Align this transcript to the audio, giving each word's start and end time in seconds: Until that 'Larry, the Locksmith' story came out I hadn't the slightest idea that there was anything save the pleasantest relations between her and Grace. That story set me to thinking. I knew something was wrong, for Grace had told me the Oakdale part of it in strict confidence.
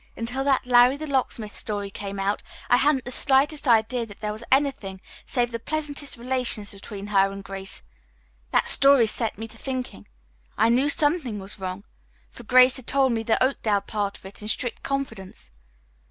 Until 0.17 0.43
that 0.45 0.65
'Larry, 0.65 0.97
the 0.97 1.05
Locksmith' 1.05 1.55
story 1.55 1.91
came 1.91 2.19
out 2.19 2.41
I 2.71 2.77
hadn't 2.77 3.05
the 3.05 3.11
slightest 3.11 3.67
idea 3.67 4.03
that 4.07 4.19
there 4.19 4.31
was 4.31 4.43
anything 4.51 4.99
save 5.27 5.51
the 5.51 5.59
pleasantest 5.59 6.17
relations 6.17 6.73
between 6.73 7.05
her 7.05 7.31
and 7.31 7.43
Grace. 7.43 7.83
That 8.49 8.67
story 8.67 9.05
set 9.05 9.37
me 9.37 9.47
to 9.47 9.59
thinking. 9.59 10.07
I 10.57 10.69
knew 10.69 10.89
something 10.89 11.37
was 11.37 11.59
wrong, 11.59 11.83
for 12.31 12.41
Grace 12.41 12.77
had 12.77 12.87
told 12.87 13.11
me 13.11 13.21
the 13.21 13.43
Oakdale 13.43 13.81
part 13.81 14.17
of 14.17 14.25
it 14.25 14.41
in 14.41 14.47
strict 14.47 14.81
confidence. 14.81 15.51